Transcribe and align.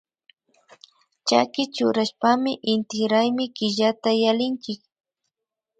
Chaki 1.27 1.63
churashpami 1.75 2.51
inti 2.73 2.99
raymi 3.11 3.45
killata 3.57 4.09
yallinchik 4.23 4.81